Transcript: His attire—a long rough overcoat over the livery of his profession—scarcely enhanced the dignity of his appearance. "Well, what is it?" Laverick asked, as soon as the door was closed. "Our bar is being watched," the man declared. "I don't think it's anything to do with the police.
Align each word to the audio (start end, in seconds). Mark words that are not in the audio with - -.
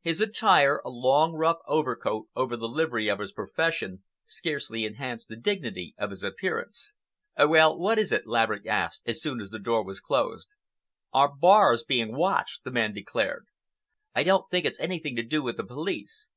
His 0.00 0.20
attire—a 0.20 0.88
long 0.88 1.32
rough 1.32 1.56
overcoat 1.66 2.28
over 2.36 2.56
the 2.56 2.68
livery 2.68 3.08
of 3.08 3.18
his 3.18 3.32
profession—scarcely 3.32 4.84
enhanced 4.84 5.26
the 5.26 5.34
dignity 5.34 5.96
of 5.98 6.10
his 6.10 6.22
appearance. 6.22 6.92
"Well, 7.36 7.76
what 7.76 7.98
is 7.98 8.12
it?" 8.12 8.24
Laverick 8.24 8.64
asked, 8.64 9.02
as 9.06 9.20
soon 9.20 9.40
as 9.40 9.50
the 9.50 9.58
door 9.58 9.82
was 9.84 9.98
closed. 9.98 10.50
"Our 11.12 11.34
bar 11.34 11.74
is 11.74 11.82
being 11.82 12.14
watched," 12.14 12.62
the 12.62 12.70
man 12.70 12.92
declared. 12.94 13.46
"I 14.14 14.22
don't 14.22 14.48
think 14.52 14.66
it's 14.66 14.78
anything 14.78 15.16
to 15.16 15.24
do 15.24 15.42
with 15.42 15.56
the 15.56 15.64
police. 15.66 16.28